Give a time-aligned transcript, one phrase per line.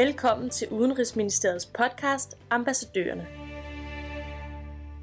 [0.00, 3.26] Velkommen til Udenrigsministeriets podcast Ambassadørerne.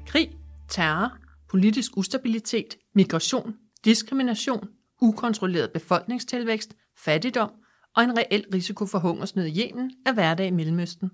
[0.06, 0.30] Krig,
[0.68, 1.18] terror,
[1.48, 3.54] politisk ustabilitet, migration,
[3.84, 4.68] diskrimination,
[5.00, 7.50] ukontrolleret befolkningstilvækst, fattigdom
[7.96, 11.10] og en reel risiko for hungersnød i Yemen er hverdag i Mellemøsten.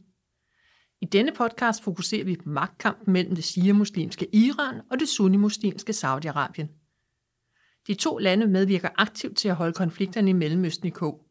[1.01, 6.69] I denne podcast fokuserer vi på magtkampen mellem det shia-muslimske Iran og det sunni-muslimske Saudi-Arabien.
[7.87, 11.24] De to lande medvirker aktivt til at holde konflikterne i Mellemøsten i kog.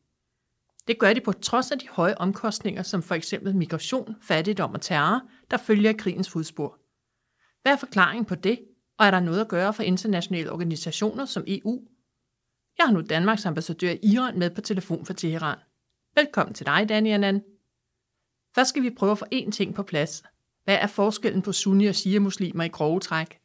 [0.87, 4.81] Det gør de på trods af de høje omkostninger, som for eksempel migration, fattigdom og
[4.81, 6.79] terror, der følger krigens fodspor.
[7.61, 8.59] Hvad er forklaringen på det,
[8.97, 11.81] og er der noget at gøre for internationale organisationer som EU?
[12.77, 15.57] Jeg har nu Danmarks ambassadør i Iran med på telefon fra Teheran.
[16.15, 17.41] Velkommen til dig, Dani Anand.
[18.55, 20.23] Først skal vi prøve at få én ting på plads.
[20.63, 23.39] Hvad er forskellen på sunni- og shia-muslimer i grove træk?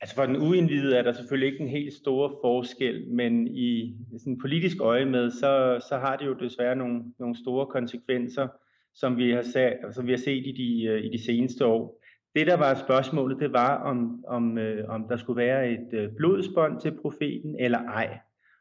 [0.00, 4.38] Altså for den uindvidede er der selvfølgelig ikke en helt stor forskel, men i sådan
[4.38, 8.48] politisk øje med, så, så har det jo desværre nogle, nogle store konsekvenser,
[8.94, 12.00] som vi har set, som vi har set i, de, øh, i de seneste år.
[12.34, 16.08] Det, der var spørgsmålet, det var, om, om, øh, om der skulle være et øh,
[16.16, 18.18] blodsbånd til profeten eller ej.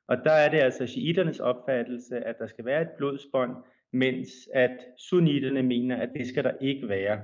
[0.07, 3.51] Og der er det altså shiiternes opfattelse, at der skal være et blodsbånd,
[3.93, 7.21] mens at sunnitterne mener, at det skal der ikke være.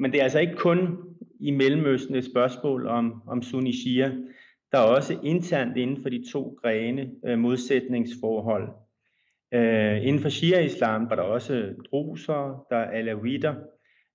[0.00, 0.98] Men det er altså ikke kun
[1.40, 4.12] i Mellemøsten et spørgsmål om, om sunni shia.
[4.72, 8.68] Der er også internt inden for de to grene øh, modsætningsforhold.
[9.54, 13.54] Øh, inden for shia-islam var der også druser, der er alawitter,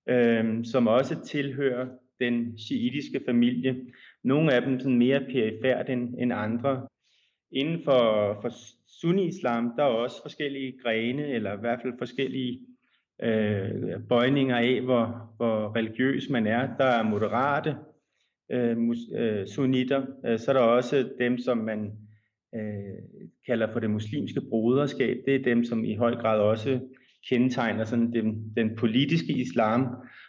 [0.08, 1.86] øh, som også tilhører
[2.20, 3.76] den shiitiske familie.
[4.24, 6.88] Nogle af dem sådan mere perifært end, end andre.
[7.52, 8.52] Inden for, for
[9.00, 12.60] sunni-islam, der er også forskellige grene, eller i hvert fald forskellige
[13.22, 16.76] øh, bøjninger af, hvor, hvor religiøs man er.
[16.76, 17.76] Der er moderate
[18.52, 21.92] øh, mus, øh, sunnitter, øh, så er der også dem, som man
[22.54, 23.02] øh,
[23.46, 25.16] kalder for det muslimske broderskab.
[25.26, 26.80] Det er dem, som i høj grad også
[27.28, 29.86] kendetegner sådan den, den politiske islam.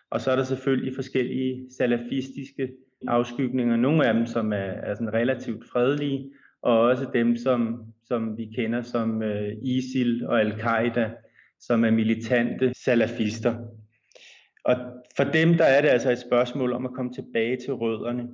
[0.09, 2.69] Og så er der selvfølgelig forskellige salafistiske
[3.07, 3.75] afskygninger.
[3.75, 6.31] Nogle af dem, som er, er sådan relativt fredelige,
[6.61, 11.09] og også dem, som, som vi kender som øh, ISIL og Al-Qaida,
[11.59, 13.55] som er militante salafister.
[14.65, 14.75] Og
[15.17, 18.27] for dem der er det altså et spørgsmål om at komme tilbage til rødderne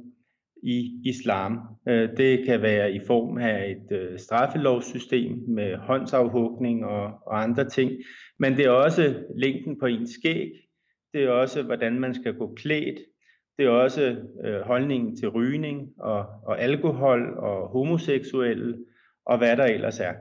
[0.64, 1.60] i islam.
[1.88, 7.70] Øh, det kan være i form af et øh, straffelovssystem med håndsafhugning og, og andre
[7.70, 7.92] ting,
[8.40, 10.52] men det er også længden på ens skæg,
[11.14, 13.00] det er også hvordan man skal gå klædt,
[13.58, 18.78] det er også øh, holdningen til rygning og, og alkohol og homoseksuelle
[19.26, 20.14] og hvad der ellers er.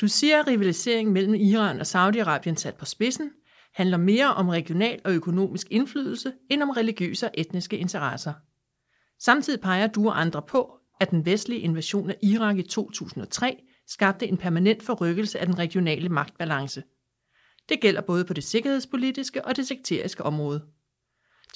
[0.00, 3.30] Du siger, at rivaliseringen mellem Iran og Saudi-Arabien sat på spidsen
[3.74, 8.32] handler mere om regional og økonomisk indflydelse end om religiøse og etniske interesser.
[9.18, 14.26] Samtidig peger du og andre på, at den vestlige invasion af Irak i 2003 skabte
[14.26, 16.82] en permanent forrykkelse af den regionale magtbalance.
[17.68, 20.62] Det gælder både på det sikkerhedspolitiske og det sekteriske område.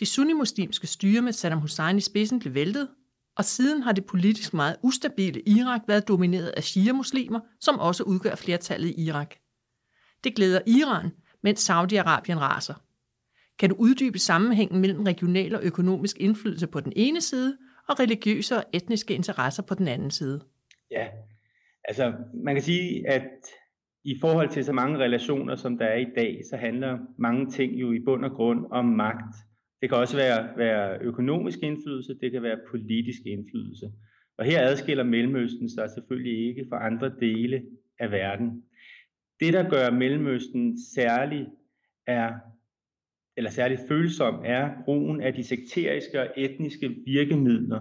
[0.01, 2.89] De sunnimuslimske styre med Saddam Hussein i spidsen blev væltet,
[3.37, 8.35] og siden har det politisk meget ustabile Irak været domineret af shia-muslimer, som også udgør
[8.35, 9.35] flertallet i Irak.
[10.25, 11.11] Det glæder Iran,
[11.43, 12.75] mens Saudi-Arabien raser.
[13.59, 17.57] Kan du uddybe sammenhængen mellem regional og økonomisk indflydelse på den ene side,
[17.89, 20.41] og religiøse og etniske interesser på den anden side?
[20.91, 21.07] Ja,
[21.85, 22.13] altså
[22.45, 23.29] man kan sige, at
[24.05, 27.73] i forhold til så mange relationer, som der er i dag, så handler mange ting
[27.73, 29.35] jo i bund og grund om magt.
[29.83, 33.93] Det kan også være, være økonomisk indflydelse, det kan være politisk indflydelse.
[34.39, 37.63] Og her adskiller Mellemøsten sig selvfølgelig ikke fra andre dele
[37.99, 38.65] af verden.
[39.41, 41.47] Det, der gør Mellemøsten særlig
[42.07, 42.33] er
[43.37, 47.81] eller særligt følsom er brugen af de sekteriske og etniske virkemidler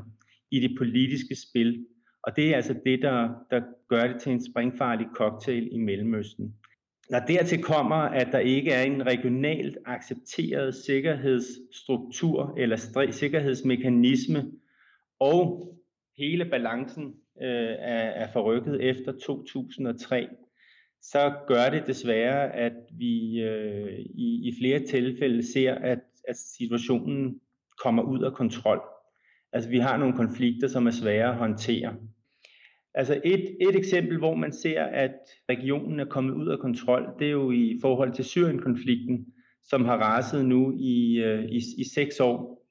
[0.52, 1.86] i det politiske spil.
[2.24, 6.56] Og det er altså det, der, der gør det til en springfarlig cocktail i Mellemøsten.
[7.09, 14.52] Når dertil kommer, at der ikke er en regionalt accepteret sikkerhedsstruktur eller sikkerhedsmekanisme,
[15.19, 15.69] og
[16.18, 17.06] hele balancen
[17.42, 20.28] øh, er, er forrykket efter 2003,
[21.01, 27.39] så gør det desværre, at vi øh, i, i flere tilfælde ser, at, at situationen
[27.83, 28.81] kommer ud af kontrol.
[29.54, 31.95] Altså vi har nogle konflikter, som er svære at håndtere.
[32.95, 35.16] Altså et, et eksempel, hvor man ser, at
[35.50, 39.25] regionen er kommet ud af kontrol, det er jo i forhold til Syrien-konflikten,
[39.63, 42.63] som har raset nu i, øh, i, i seks år.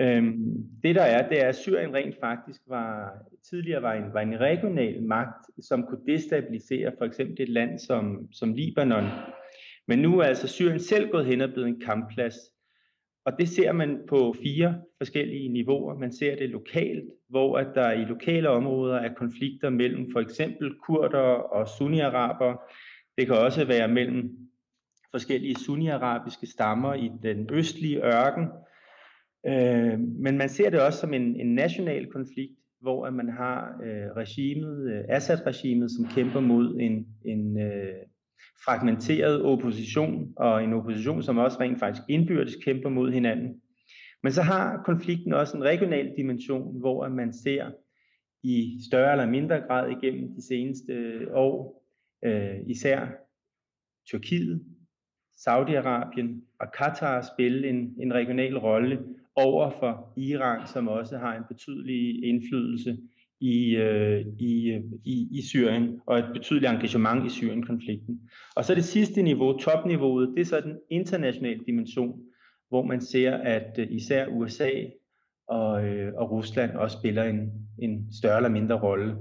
[0.00, 3.12] Øhm, det der er, det er, at Syrien rent faktisk var,
[3.50, 8.28] tidligere var en, var en regional magt, som kunne destabilisere for eksempel et land som,
[8.32, 9.04] som Libanon.
[9.88, 12.34] Men nu er altså Syrien selv gået hen og blevet en kampplads
[13.28, 15.98] og det ser man på fire forskellige niveauer.
[15.98, 20.74] Man ser det lokalt, hvor at der i lokale områder er konflikter mellem for eksempel
[20.82, 22.56] kurder og sunni-araber.
[23.18, 24.30] Det kan også være mellem
[25.10, 28.46] forskellige sunni-arabiske stammer i den østlige ørken.
[29.46, 33.80] Øh, men man ser det også som en, en national konflikt, hvor at man har
[33.84, 37.94] øh, regimet, øh, Assad-regimet, som kæmper mod en, en øh,
[38.64, 43.60] fragmenteret opposition, og en opposition, som også rent faktisk indbyrdes kæmper mod hinanden.
[44.22, 47.70] Men så har konflikten også en regional dimension, hvor man ser
[48.42, 50.94] i større eller mindre grad igennem de seneste
[51.34, 51.84] år,
[52.24, 53.06] øh, især
[54.06, 54.64] Tyrkiet,
[55.36, 58.98] Saudi-Arabien og Katar spille en, en regional rolle
[59.36, 62.98] over for Iran, som også har en betydelig indflydelse
[63.40, 68.20] i, øh, i, i, i Syrien, og et betydeligt engagement i Syrien-konflikten.
[68.56, 72.20] Og så det sidste niveau, topniveauet, det er så den internationale dimension,
[72.68, 74.70] hvor man ser, at øh, især USA
[75.48, 79.16] og, øh, og Rusland også spiller en, en større eller mindre rolle.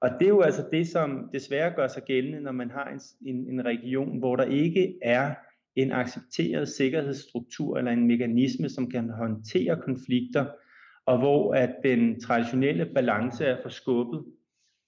[0.00, 3.00] Og det er jo altså det, som desværre gør sig gældende, når man har en,
[3.26, 5.34] en, en region, hvor der ikke er
[5.76, 10.46] en accepteret sikkerhedsstruktur eller en mekanisme, som kan håndtere konflikter,
[11.06, 14.24] og hvor at den traditionelle balance er forskubbet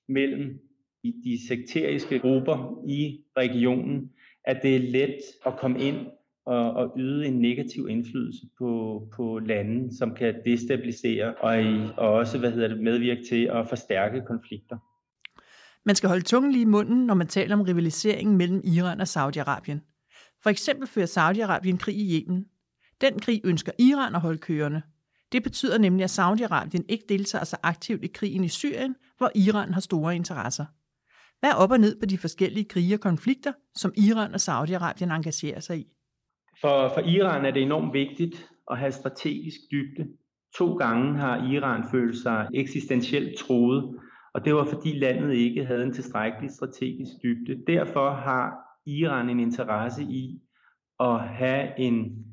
[0.08, 0.60] mellem
[1.04, 4.10] de sekteriske grupper i regionen,
[4.44, 6.06] at det er let at komme ind
[6.46, 12.12] og, og yde en negativ indflydelse på, på lande, som kan destabilisere og, i, og
[12.12, 14.78] også hvad hedder det, medvirke til at forstærke konflikter.
[15.84, 19.06] Man skal holde tungen lige i munden, når man taler om rivaliseringen mellem Iran og
[19.06, 19.78] Saudi-Arabien.
[20.42, 22.46] For eksempel fører Saudi-Arabien krig i Yemen.
[23.00, 24.82] Den krig ønsker Iran at holde kørende.
[25.32, 29.74] Det betyder nemlig, at Saudi-Arabien ikke deltager så aktivt i krigen i Syrien, hvor Iran
[29.74, 30.64] har store interesser.
[31.40, 35.12] Hvad er op og ned på de forskellige krige og konflikter, som Iran og Saudi-Arabien
[35.14, 35.86] engagerer sig i?
[36.60, 40.08] For, for Iran er det enormt vigtigt at have strategisk dybde.
[40.56, 43.98] To gange har Iran følt sig eksistentielt troet,
[44.34, 47.62] og det var fordi landet ikke havde en tilstrækkelig strategisk dybde.
[47.66, 48.52] Derfor har
[48.86, 50.40] Iran en interesse i
[51.00, 52.24] at have en,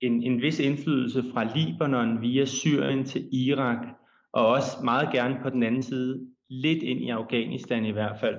[0.00, 3.86] en, en vis indflydelse fra Libanon via Syrien til Irak,
[4.32, 8.36] og også meget gerne på den anden side lidt ind i Afghanistan i hvert fald.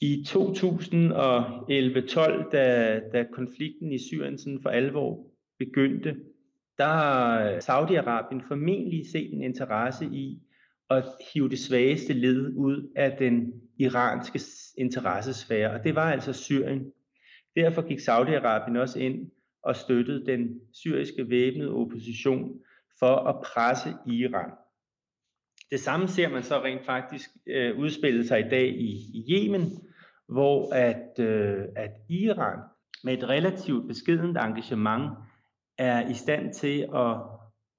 [0.00, 5.26] I 2011-12, da, da konflikten i Syrien sådan for alvor
[5.58, 6.16] begyndte,
[6.78, 10.38] der har Saudi-Arabien formentlig set en interesse i
[10.90, 14.40] at hive det svageste led ud af den iranske
[14.78, 16.92] interessesfære, og det var altså Syrien.
[17.56, 19.30] Derfor gik Saudi-Arabien også ind
[19.64, 22.60] og støttede den syriske væbnede opposition
[22.98, 24.50] for at presse Iran.
[25.70, 29.62] Det samme ser man så rent faktisk øh, udspille sig i dag i, i Yemen,
[30.28, 32.58] hvor at, øh, at Iran
[33.04, 35.12] med et relativt beskedent engagement
[35.78, 37.16] er i stand til at,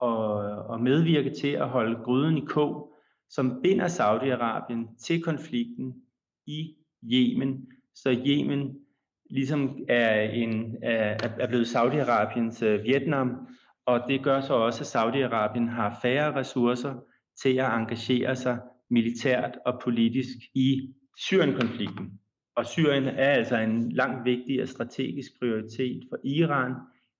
[0.02, 2.94] at, at medvirke til at holde gryden i kog,
[3.30, 6.04] som binder Saudi-Arabien til konflikten
[6.48, 8.85] i Yemen, så Yemen
[9.30, 13.48] ligesom er, en, er, er blevet Saudi-Arabiens øh, Vietnam,
[13.86, 16.94] og det gør så også, at Saudi-Arabien har færre ressourcer
[17.42, 22.12] til at engagere sig militært og politisk i Syrien-konflikten.
[22.56, 26.74] Og Syrien er altså en langt vigtigere strategisk prioritet for Iran,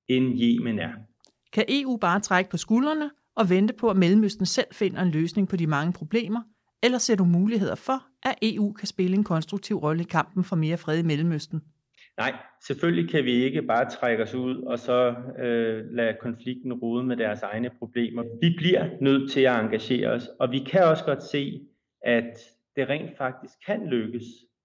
[0.08, 0.92] end Yemen er.
[1.54, 5.48] Kan EU bare trække på skuldrene og vente på, at Mellemøsten selv finder en løsning
[5.48, 6.42] på de mange problemer,
[6.84, 10.56] eller ser du muligheder for, at EU kan spille en konstruktiv rolle i kampen for
[10.56, 11.62] mere fred i Mellemøsten?
[12.18, 12.34] Nej,
[12.68, 17.18] selvfølgelig kan vi ikke bare trække os ud og så øh, lade konflikten rode med
[17.18, 18.24] deres egne problemer.
[18.42, 21.62] Vi bliver nødt til at engagere os, og vi kan også godt se,
[22.02, 22.38] at
[22.76, 24.24] det rent faktisk kan lykkes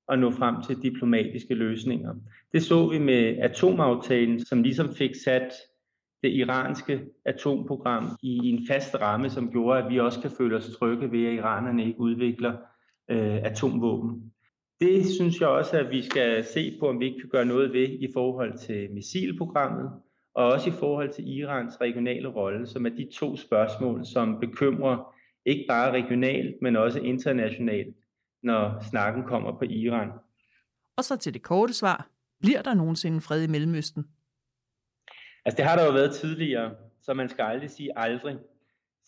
[0.08, 2.14] at nå frem til diplomatiske løsninger.
[2.52, 5.52] Det så vi med atomaftalen, som ligesom fik sat
[6.22, 10.76] det iranske atomprogram i en fast ramme, som gjorde, at vi også kan føle os
[10.78, 12.52] trygge ved, at iranerne ikke udvikler
[13.10, 14.32] øh, atomvåben.
[14.80, 17.72] Det synes jeg også, at vi skal se på, om vi ikke kan gøre noget
[17.72, 19.90] ved i forhold til missilprogrammet,
[20.34, 25.14] og også i forhold til Irans regionale rolle, som er de to spørgsmål, som bekymrer
[25.46, 27.96] ikke bare regionalt, men også internationalt,
[28.42, 30.08] når snakken kommer på Iran.
[30.96, 32.10] Og så til det korte svar.
[32.40, 34.04] Bliver der nogensinde fred i Mellemøsten?
[35.44, 38.36] Altså det har der jo været tidligere, så man skal aldrig sige aldrig,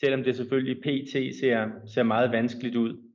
[0.01, 1.11] selvom det selvfølgelig pt.
[1.41, 3.12] ser, ser meget vanskeligt ud.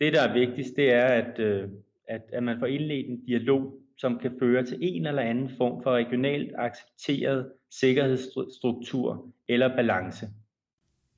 [0.00, 1.68] Det, der er vigtigst, det er, at, øh,
[2.08, 5.82] at, at man får indledt en dialog, som kan føre til en eller anden form
[5.82, 10.26] for regionalt accepteret sikkerhedsstruktur eller balance.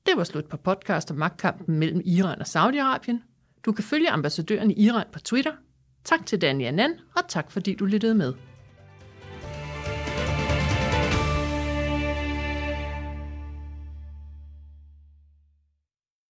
[0.05, 3.17] Det var slut på podcast om magtkampen mellem Iran og Saudi-Arabien.
[3.65, 5.51] Du kan følge ambassadøren i Iran på Twitter.
[6.03, 8.33] Tak til Daniel Nan, og tak fordi du lyttede med.